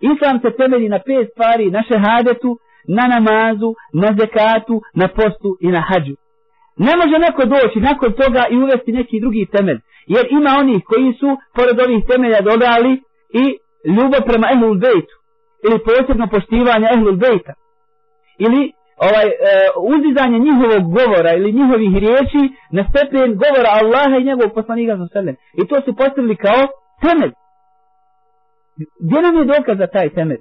Islam 0.00 0.40
se 0.42 0.50
temelji 0.50 0.88
na 0.88 0.98
pet 0.98 1.30
stvari, 1.30 1.70
na 1.70 1.82
šehadetu, 1.82 2.58
na 2.88 3.08
namazu, 3.08 3.74
na 3.92 4.12
zekatu, 4.18 4.82
na 4.94 5.08
postu 5.08 5.56
i 5.60 5.68
na 5.68 5.80
hađu. 5.80 6.16
Ne 6.76 6.92
može 6.96 7.16
neko 7.18 7.42
doći 7.44 7.78
nakon 7.80 8.12
toga 8.12 8.42
i 8.50 8.56
uvesti 8.56 8.92
neki 8.92 9.20
drugi 9.20 9.46
temelj. 9.54 9.80
Jer 10.06 10.24
ima 10.30 10.50
onih 10.60 10.80
koji 10.90 11.12
su, 11.20 11.28
pored 11.56 11.80
ovih 11.80 12.04
temelja, 12.10 12.40
dodali 12.40 12.92
i 13.42 13.44
ljubav 13.96 14.22
prema 14.30 14.46
ehlul 14.54 14.76
bejtu. 14.84 15.14
Ili 15.66 15.78
posebno 15.88 16.26
poštivanje 16.34 16.86
ehlul 16.94 17.16
bejta. 17.24 17.52
Ili 18.38 18.72
ovaj 19.08 19.26
e, 19.28 19.32
uzizanje 19.94 20.38
njihovog 20.46 20.82
govora 20.98 21.30
ili 21.38 21.56
njihovih 21.58 21.92
riječi 22.04 22.42
na 22.76 22.82
stepen 22.90 23.28
govora 23.42 23.70
Allaha 23.80 24.16
i 24.18 24.28
njegovog 24.28 24.52
poslanika 24.58 24.94
sa 24.96 25.06
sebe. 25.14 25.30
I 25.60 25.62
to 25.68 25.76
su 25.84 25.90
postavili 26.00 26.36
kao 26.36 26.62
temelj. 27.04 27.32
Gdje 29.04 29.18
nam 29.22 29.34
je 29.36 29.44
dokaz 29.54 29.76
za 29.78 29.86
taj 29.86 30.08
temelj? 30.18 30.40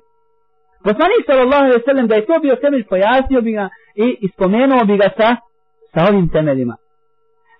Poslanik 0.88 1.24
sallallahu 1.26 1.64
alejhi 1.64 1.80
ve 1.80 1.88
sellem 1.88 2.08
da 2.08 2.16
je 2.16 2.26
to 2.30 2.36
bio 2.46 2.56
temelj 2.56 2.84
pojasnio 2.92 3.42
bi 3.42 3.52
ga 3.58 3.66
i 3.96 4.08
ispomenuo 4.28 4.82
bi 4.90 4.96
ga 5.02 5.10
sa 5.18 5.30
sa 5.94 6.00
ovim 6.10 6.30
temeljima. 6.30 6.76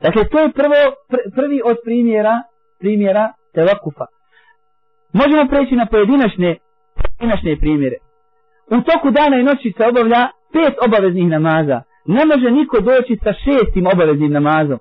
Dakle 0.02 0.24
to 0.32 0.40
je 0.40 0.52
prvo 0.52 0.80
pr, 1.10 1.18
prvi 1.36 1.62
od 1.66 1.78
primjera 1.86 2.36
primjera 2.80 3.34
tevakufa. 3.54 4.06
Možemo 5.14 5.44
preći 5.52 5.76
na 5.76 5.86
pojedinačne 5.86 6.50
pojedinačne 7.00 7.58
primjere. 7.64 7.98
U 8.76 8.78
toku 8.90 9.08
dana 9.12 9.36
i 9.38 9.48
noći 9.50 9.74
se 9.78 9.84
obavlja 9.92 10.22
pet 10.54 10.76
obaveznih 10.86 11.28
namaza. 11.36 11.80
Ne 12.16 12.24
može 12.32 12.48
niko 12.52 12.78
doći 12.90 13.14
sa 13.24 13.32
šestim 13.44 13.86
obaveznim 13.94 14.32
namazom. 14.38 14.80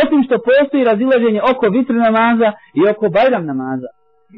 Osim 0.00 0.20
što 0.26 0.36
postoji 0.48 0.88
razilaženje 0.90 1.40
oko 1.52 1.66
vitr 1.76 1.94
namaza 2.06 2.48
i 2.78 2.80
oko 2.90 3.04
bajram 3.16 3.44
namaza. 3.52 3.90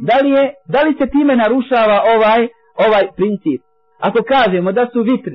da 0.09 0.17
li, 0.23 0.31
je, 0.37 0.45
da 0.73 0.81
li 0.83 0.93
se 0.99 1.07
time 1.15 1.35
narušava 1.37 1.97
ovaj 2.15 2.43
ovaj 2.87 3.05
princip. 3.17 3.61
Ako 4.07 4.19
kažemo 4.35 4.73
da 4.73 4.85
su 4.93 5.01
vitr 5.03 5.31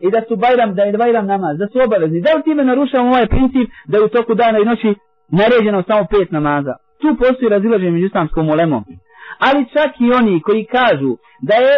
i 0.00 0.10
da 0.10 0.20
su 0.28 0.36
bajram, 0.36 0.74
da 0.74 0.82
je 0.82 0.92
bajram 0.92 1.26
namaz, 1.26 1.58
da 1.58 1.66
su 1.68 1.78
obavezni, 1.86 2.20
da 2.20 2.30
li 2.34 2.42
time 2.42 2.64
narušavamo 2.64 3.10
ovaj 3.10 3.26
princip 3.26 3.68
da 3.84 3.98
je 3.98 4.04
u 4.04 4.08
toku 4.08 4.34
dana 4.34 4.58
i 4.58 4.64
noći 4.64 4.94
naređeno 5.28 5.82
samo 5.88 6.06
pet 6.10 6.30
namaza? 6.30 6.74
Tu 7.00 7.08
postoji 7.22 7.48
razilaženje 7.48 7.90
među 7.90 8.06
islamskom 8.06 8.48
ulemom. 8.48 8.84
Ali 9.38 9.66
čak 9.74 9.90
i 10.00 10.12
oni 10.18 10.42
koji 10.42 10.64
kažu 10.64 11.16
da 11.48 11.54
je 11.54 11.74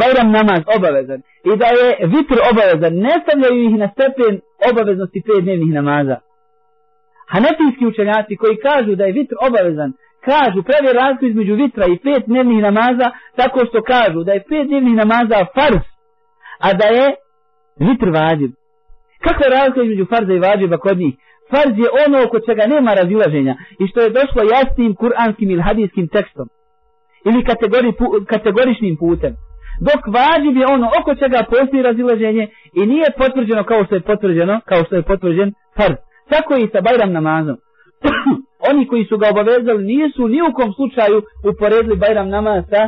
bajram 0.00 0.30
namaz 0.38 0.62
obavezan 0.76 1.20
i 1.50 1.52
da 1.60 1.66
je 1.78 1.86
vitr 2.14 2.38
obavezan, 2.50 2.94
ne 3.06 3.14
stavljaju 3.22 3.62
ih 3.68 3.74
na 3.82 3.88
stepen 3.94 4.40
obaveznosti 4.70 5.22
pet 5.26 5.44
dnevnih 5.44 5.72
namaza. 5.78 6.16
Hanefijski 7.32 7.86
učenjaci 7.86 8.36
koji 8.36 8.56
kažu 8.56 8.94
da 8.94 9.04
je 9.04 9.12
vitr 9.12 9.34
obavezan, 9.48 9.92
kažu, 10.30 10.58
pravi 10.68 10.88
razliku 11.00 11.24
između 11.26 11.54
vitra 11.54 11.84
i 11.86 11.98
pet 12.04 12.22
dnevnih 12.26 12.60
namaza, 12.62 13.08
tako 13.36 13.60
što 13.68 13.82
kažu 13.82 14.24
da 14.26 14.32
je 14.32 14.44
pet 14.50 14.66
dnevnih 14.68 14.94
namaza 15.02 15.38
farz, 15.54 15.82
a 16.66 16.68
da 16.80 16.86
je 16.98 17.06
vitr 17.78 18.08
vađib. 18.18 18.52
Kakva 19.24 19.44
je 19.46 19.54
razlika 19.56 19.82
između 19.82 20.04
farza 20.12 20.32
i 20.32 20.44
vađiba 20.46 20.78
kod 20.78 20.98
njih? 20.98 21.14
Farz 21.50 21.74
je 21.82 21.88
ono 22.06 22.16
oko 22.26 22.40
čega 22.40 22.64
nema 22.74 22.94
razilaženja 22.94 23.54
i 23.82 23.84
što 23.90 24.00
je 24.00 24.16
došlo 24.18 24.40
jasnim 24.56 24.94
kuranskim 24.94 25.50
ili 25.50 25.62
hadijskim 25.62 26.08
tekstom 26.08 26.48
ili 27.28 27.44
kategori, 27.50 27.92
pu, 27.98 28.06
kategoričnim 28.32 28.96
putem. 28.96 29.32
Dok 29.86 30.00
vađib 30.16 30.56
je 30.56 30.66
ono 30.76 30.86
oko 30.98 31.14
čega 31.14 31.40
postoji 31.52 31.82
razilaženje 31.82 32.44
i 32.78 32.86
nije 32.86 33.16
potvrđeno 33.18 33.64
kao 33.64 33.84
što 33.84 33.94
je 33.94 34.00
potvrđeno, 34.00 34.60
kao 34.70 34.84
što 34.84 34.94
je 34.96 35.02
potvrđen 35.02 35.52
farz. 35.76 35.96
Tako 36.32 36.52
i 36.56 36.68
sa 36.72 36.80
Bajram 36.80 37.12
namazom. 37.12 37.56
Oni 38.70 38.86
koji 38.86 39.04
su 39.04 39.18
ga 39.18 39.26
obavezali 39.30 39.84
nisu 39.84 40.28
ni 40.28 40.38
u 40.42 40.52
kom 40.58 40.72
slučaju 40.72 41.22
uporedili 41.50 41.96
Bajram 41.96 42.28
namaz 42.28 42.64
sa, 42.70 42.82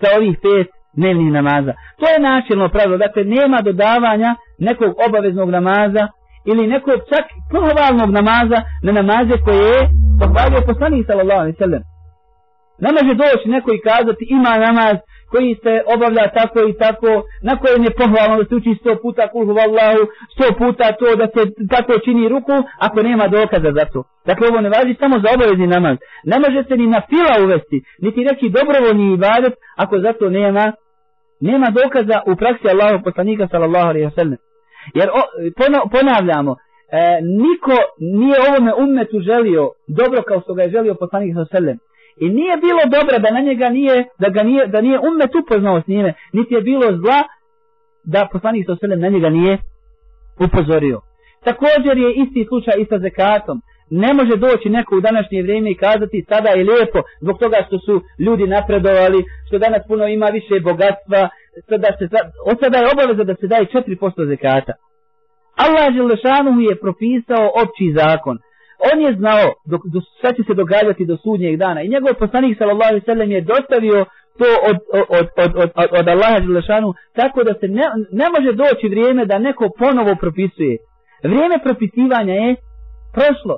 sa 0.00 0.06
ovih 0.18 0.36
pet 0.42 0.68
dnevnih 0.96 1.32
namaza. 1.32 1.72
To 1.98 2.04
je 2.12 2.20
načelno 2.20 2.68
pravilo. 2.68 2.98
Dakle, 2.98 3.24
nema 3.24 3.62
dodavanja 3.62 4.34
nekog 4.58 4.92
obaveznog 5.08 5.50
namaza 5.50 6.08
ili 6.50 6.66
nekog 6.66 6.98
čak 7.10 7.26
pohvalnog 7.52 8.10
namaza 8.10 8.58
na 8.82 8.92
namaze 8.92 9.34
koje 9.44 9.66
je 9.74 9.88
pohvalio 10.20 10.66
poslanik 10.66 11.06
sallallahu 11.06 11.40
alaihi 11.40 11.58
sallam. 11.58 11.82
Ne 12.84 12.90
može 12.96 13.12
doći 13.14 13.48
neko 13.48 13.70
i 13.74 13.82
kazati 13.88 14.24
ima 14.30 14.52
namaz 14.66 14.96
koji 15.32 15.50
se 15.62 15.72
obavlja 15.94 16.26
tako 16.38 16.60
i 16.70 16.74
tako, 16.82 17.10
na 17.48 17.54
kojem 17.60 17.82
je 17.86 17.96
pohvalno 18.00 18.34
da 18.40 18.44
se 18.48 18.54
uči 18.54 18.72
sto 18.80 18.92
puta 19.02 19.24
kulhu 19.32 19.52
vallahu, 19.60 20.02
sto 20.34 20.46
puta 20.60 20.86
to 21.00 21.08
da 21.20 21.26
se 21.34 21.40
tako 21.74 21.92
čini 22.04 22.28
ruku, 22.34 22.56
ako 22.86 22.98
nema 23.08 23.24
dokaza 23.36 23.70
za 23.78 23.84
to. 23.92 24.00
Dakle, 24.28 24.44
ovo 24.50 24.60
ne 24.60 24.70
važi 24.76 24.94
samo 25.02 25.16
za 25.22 25.28
obavezni 25.34 25.66
namaz. 25.76 25.96
Ne 26.30 26.36
može 26.44 26.60
se 26.68 26.74
ni 26.80 26.86
na 26.94 27.00
fila 27.10 27.34
uvesti, 27.44 27.78
niti 28.04 28.20
neki 28.30 28.46
dobrovoljni 28.56 29.06
ibadet, 29.12 29.54
ako 29.82 29.94
za 30.04 30.12
to 30.18 30.26
nema, 30.40 30.64
nema 31.50 31.68
dokaza 31.80 32.16
u 32.30 32.36
praksi 32.36 32.66
Allahu 32.74 33.04
poslanika 33.04 33.48
sallallahu 33.50 33.88
alaihi 33.88 34.06
wasallam. 34.10 34.36
Jer 34.94 35.08
o, 35.20 35.22
ponavljamo, 35.94 36.52
e, 36.56 37.20
niko 37.42 37.76
nije 37.98 38.36
ovome 38.48 38.72
ummetu 38.84 39.16
želio 39.20 39.70
dobro 39.86 40.22
kao 40.22 40.40
što 40.40 40.54
ga 40.54 40.62
je 40.62 40.70
želio 40.70 40.94
poslanik 40.94 41.28
sallallahu 41.28 41.56
alaihi 41.56 41.66
wasallam. 41.66 41.78
I 42.24 42.26
nije 42.38 42.54
bilo 42.56 42.82
dobro 42.96 43.18
da 43.18 43.30
na 43.30 43.40
njega 43.40 43.68
nije, 43.68 43.96
da 44.18 44.28
ga 44.28 44.42
nije, 44.42 44.66
da 44.66 44.80
nije 44.80 44.98
ummet 45.08 45.32
upoznao 45.34 45.80
s 45.82 45.86
njime, 45.86 46.14
niti 46.32 46.54
je 46.54 46.60
bilo 46.60 46.86
zla 47.02 47.20
da 48.04 48.28
poslanik 48.32 48.60
sallallahu 48.64 48.84
alaihi 48.84 49.00
wasallam 49.00 49.04
na 49.06 49.14
njega 49.14 49.30
nije 49.38 49.58
upozorio. 50.46 51.00
Također 51.44 51.94
je 52.04 52.14
isti 52.22 52.46
slučaj 52.48 52.74
i 52.78 52.86
sa 52.90 52.98
zekatom. 52.98 53.56
Ne 54.04 54.10
može 54.18 54.34
doći 54.46 54.68
neko 54.76 54.92
u 54.96 55.04
današnje 55.08 55.42
vrijeme 55.42 55.70
i 55.70 55.80
kazati 55.84 56.26
sada 56.30 56.48
je 56.48 56.68
lijepo 56.70 57.00
zbog 57.24 57.36
toga 57.42 57.58
što 57.66 57.76
su 57.86 57.94
ljudi 58.24 58.44
napredovali, 58.56 59.20
što 59.46 59.58
danas 59.58 59.82
puno 59.90 60.04
ima 60.06 60.28
više 60.38 60.54
bogatstva, 60.70 61.20
sada 61.68 61.88
se, 61.98 62.04
od 62.50 62.56
sada 62.62 62.76
je 62.78 62.90
obaveza 62.94 63.24
da 63.30 63.34
se 63.40 63.46
daje 63.52 63.64
4% 63.66 64.28
zekata. 64.32 64.72
Allah 65.64 65.86
Želešanu 65.96 66.52
je 66.68 66.80
propisao 66.84 67.44
opći 67.62 67.86
zakon 68.00 68.36
on 68.90 69.00
je 69.00 69.12
znao 69.20 69.46
dok, 69.70 69.80
do, 69.92 70.00
šta 70.18 70.28
će 70.36 70.42
se 70.46 70.54
događati 70.54 71.06
do 71.10 71.16
sudnjeg 71.16 71.56
dana. 71.56 71.82
I 71.82 71.88
njegov 71.88 72.14
poslanik 72.14 72.58
sallallahu 72.58 72.90
alaihi 72.90 73.06
sallam 73.06 73.30
je 73.30 73.40
dostavio 73.40 73.98
to 74.40 74.48
od, 74.70 74.76
od, 74.98 75.06
od, 75.18 75.26
od, 75.44 75.70
od, 75.82 75.88
od 75.98 76.08
Allaha 76.08 76.38
Želešanu 76.46 76.94
tako 77.20 77.44
da 77.44 77.54
se 77.60 77.68
ne, 77.68 77.86
ne 78.20 78.26
može 78.34 78.50
doći 78.62 78.86
vrijeme 78.88 79.26
da 79.26 79.38
neko 79.38 79.64
ponovo 79.78 80.12
propisuje. 80.20 80.76
Vrijeme 81.22 81.56
propisivanja 81.66 82.34
je 82.34 82.56
prošlo. 83.16 83.56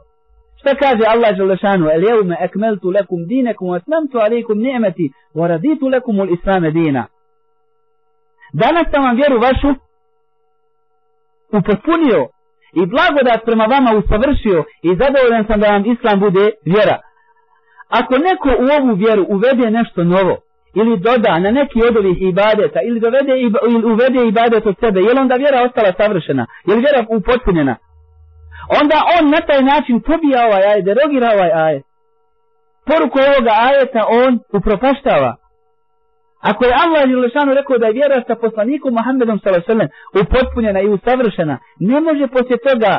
Pa 0.65 0.75
kaže 0.75 1.05
Allah 1.07 1.37
Želešanu, 1.37 1.91
El 1.91 2.03
jevme 2.05 2.37
ekmeltu 2.41 2.91
lekum 2.91 3.27
dinekum, 3.27 3.71
asmamtu 3.71 4.19
alaikum 4.19 4.59
ni'meti, 4.59 5.13
voraditu 5.35 5.89
lekum 5.89 6.19
ul 6.19 6.33
islame 6.33 6.71
dina. 6.71 7.07
Danas 8.53 8.87
sam 8.93 9.05
vam 9.05 9.17
vjeru 9.17 9.41
vašu 9.41 9.71
upotpunio 11.59 12.29
i 12.81 12.87
blagodat 12.87 13.45
prema 13.45 13.65
vama 13.65 13.91
usavršio 13.99 14.65
i 14.83 14.89
zadovoljan 15.01 15.45
sam 15.49 15.61
da 15.61 15.67
vam 15.69 15.85
islam 15.87 16.21
bude 16.21 16.51
vjera. 16.65 16.99
Ako 17.89 18.15
neko 18.19 18.49
u 18.49 18.67
ovu 18.77 18.95
vjeru 18.95 19.27
uvede 19.29 19.71
nešto 19.71 20.05
novo, 20.05 20.37
ili 20.75 20.99
doda 20.99 21.39
na 21.39 21.51
neki 21.51 21.79
od 21.89 21.97
ovih 21.97 22.23
ibadeta, 22.23 22.81
ili, 22.89 23.01
dovede, 23.01 23.33
ili 23.41 23.85
uvede 23.93 24.29
ibadet 24.29 24.67
od 24.67 24.77
sebe, 24.81 25.01
je 25.01 25.13
li 25.15 25.21
onda 25.21 25.35
vjera 25.35 25.63
ostala 25.63 25.93
savršena? 25.99 26.47
Je 26.67 26.75
li 26.75 26.81
vjera 26.81 27.07
upotpunjena? 27.09 27.77
Onda 28.81 28.97
on 29.17 29.25
na 29.31 29.41
taj 29.49 29.63
način 29.73 30.01
pobija 30.01 30.47
ovaj 30.47 30.63
ajet, 30.71 30.85
derogira 30.85 31.29
ovaj 31.37 31.53
ajet. 31.65 31.85
Poruku 32.89 33.19
ovoga 33.29 33.53
ajeta 33.69 34.03
on 34.23 34.33
upropaštava. 34.59 35.33
Ako 36.51 36.65
je 36.65 36.79
Allah 36.85 37.03
Želešanu 37.11 37.55
rekao 37.55 37.79
da 37.79 37.87
je 37.87 37.93
vjera 37.93 38.23
sa 38.27 38.35
poslanikom 38.35 38.93
Muhammedom 38.95 39.39
s.a.v. 39.39 39.89
upotpunjena 40.23 40.81
i 40.81 40.89
usavršena, 40.89 41.59
ne 41.81 42.01
može 42.01 42.27
poslije 42.27 42.59
toga 42.69 42.95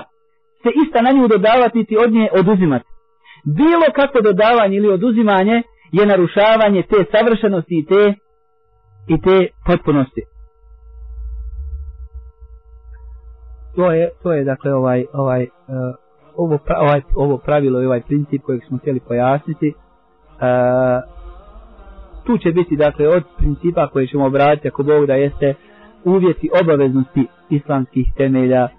se 0.63 0.69
ista 0.83 1.01
na 1.01 1.11
nju 1.11 1.27
dodavati 1.27 1.77
niti 1.77 1.97
od 1.97 2.11
nje 2.11 2.29
oduzimati. 2.39 2.85
Bilo 3.43 3.87
kako 3.95 4.21
dodavanje 4.21 4.75
ili 4.77 4.89
oduzimanje 4.97 5.61
je 5.91 6.05
narušavanje 6.05 6.81
te 6.81 6.99
savršenosti 7.11 7.75
i 7.79 7.85
te, 7.85 8.03
i 9.13 9.21
te 9.21 9.47
potpunosti. 9.65 10.21
To 13.75 13.91
je, 13.91 14.09
to 14.23 14.33
je 14.33 14.43
dakle 14.43 14.73
ovaj, 14.73 15.05
ovaj, 15.13 15.43
uh, 15.43 15.95
ovo, 16.35 16.57
pra, 16.57 16.79
ovaj, 16.79 17.01
ovo 17.15 17.37
pravilo 17.37 17.81
i 17.81 17.85
ovaj 17.85 18.01
princip 18.01 18.41
kojeg 18.41 18.61
smo 18.67 18.77
htjeli 18.77 18.99
pojasniti. 18.99 19.73
Uh, 20.35 21.15
tu 22.25 22.37
će 22.37 22.51
biti 22.51 22.75
dakle 22.75 23.07
od 23.07 23.23
principa 23.37 23.87
koje 23.87 24.07
ćemo 24.07 24.25
obratiti 24.25 24.67
ako 24.67 24.83
Bog 24.83 25.05
da 25.05 25.13
jeste 25.13 25.53
uvjeti 26.05 26.49
obaveznosti 26.63 27.27
islamskih 27.49 28.05
temelja 28.17 28.63
e, 28.63 28.69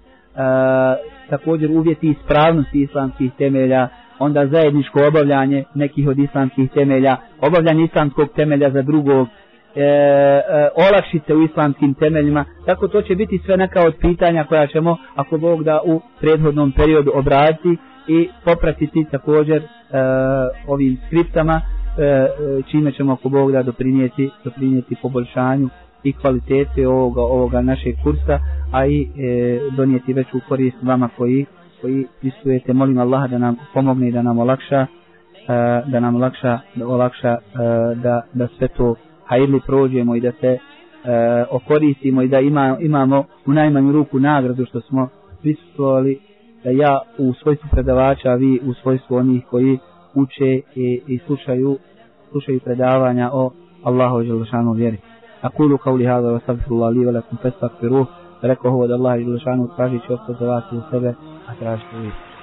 također 1.29 1.71
uvjeti 1.71 2.07
ispravnosti 2.09 2.81
islamskih 2.81 3.31
temelja 3.37 3.87
onda 4.19 4.47
zajedničko 4.47 4.99
obavljanje 5.07 5.63
nekih 5.75 6.07
od 6.07 6.19
islamskih 6.19 6.71
temelja 6.71 7.17
obavljanje 7.41 7.83
islamskog 7.83 8.27
temelja 8.35 8.69
za 8.71 8.81
drugog 8.81 9.27
e, 9.77 9.81
e, 9.81 10.41
olakšice 10.77 11.33
u 11.33 11.43
islamskim 11.43 11.93
temeljima 11.93 12.45
tako 12.65 12.87
to 12.87 13.01
će 13.01 13.15
biti 13.15 13.39
sve 13.45 13.57
neka 13.57 13.81
od 13.81 13.95
pitanja 13.95 14.43
koja 14.43 14.67
ćemo 14.67 14.97
ako 15.15 15.37
Bog 15.37 15.63
da 15.63 15.81
u 15.85 16.01
prethodnom 16.19 16.71
periodu 16.71 17.11
obraditi 17.15 17.77
i 18.07 18.29
popratiti 18.45 19.05
također 19.11 19.57
e, 19.57 19.67
ovim 20.67 20.97
skriptama 21.07 21.61
E, 21.97 22.03
e 22.03 22.27
čime 22.63 22.91
ćemo 22.91 23.13
ako 23.13 23.29
Bog 23.29 23.51
da 23.51 23.63
doprinijeti, 23.63 24.29
doprinijeti 24.43 24.95
poboljšanju 25.01 25.69
i 26.03 26.13
kvalitete 26.13 26.87
ovoga, 26.87 27.21
ovoga 27.21 27.61
našeg 27.61 27.95
kursa, 28.03 28.39
a 28.71 28.85
i 28.85 29.01
e, 29.01 29.07
donijeti 29.71 30.13
veću 30.13 30.39
korist 30.49 30.77
vama 30.83 31.09
koji 31.17 31.45
koji 31.81 32.05
prisujete, 32.21 32.73
molim 32.73 32.97
Allah 32.97 33.29
da 33.29 33.37
nam 33.37 33.55
pomogne 33.73 34.11
da 34.11 34.21
nam 34.21 34.39
olakša 34.39 34.75
e, 34.77 34.87
da 35.85 35.99
nam 35.99 36.15
olakša 36.15 36.59
da 36.75 36.87
olakša 36.87 37.29
e, 37.29 37.37
da, 37.95 38.21
da 38.33 38.47
sve 38.57 38.67
to 38.67 38.95
hajli 39.27 39.61
prođemo 39.65 40.15
i 40.15 40.21
da 40.21 40.31
se 40.31 40.47
e, 40.47 40.59
okoristimo 41.51 42.21
i 42.21 42.27
da 42.27 42.39
ima, 42.39 42.77
imamo 42.79 43.23
u 43.45 43.53
najmanju 43.53 43.91
ruku 43.91 44.19
nagradu 44.19 44.65
što 44.65 44.81
smo 44.81 45.09
prisustvovali 45.41 46.19
da 46.63 46.69
ja 46.69 46.99
u 47.17 47.33
svojstvu 47.33 47.69
predavača, 47.71 48.29
a 48.29 48.35
vi 48.35 48.59
u 48.65 48.73
svojstvu 48.73 49.15
onih 49.15 49.45
koji 49.49 49.79
uče 50.15 50.61
i, 50.75 51.01
i 51.07 51.19
slušaju, 51.25 51.77
slušaju 52.31 52.59
predavanja 52.59 53.29
o 53.33 53.51
Allahu 53.83 54.23
Đelešanu 54.23 54.73
vjeri. 54.73 54.97
أقول 55.43 55.77
قولي 55.77 56.07
هذا 56.07 56.39
li 56.47 56.71
الله 56.71 56.89
لي 56.91 57.05
ولكم 57.05 57.37
فاستغفروه 57.43 58.07
فلك 58.41 58.59
festakfiruh, 58.61 58.91
الله 58.91 59.17
جل 59.17 59.39
شانه 59.39 59.67
تراجي 59.77 59.99
Đelešanu 59.99 60.33
traži 60.37 60.75
وسبع 60.75 61.13
أتراجي 61.49 62.26